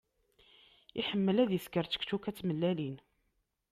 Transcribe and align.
Iḥemmel 0.99 1.37
ad 1.43 1.51
isker 1.57 1.85
čekčuka 1.87 2.31
d 2.33 2.35
tmellalin. 2.37 2.97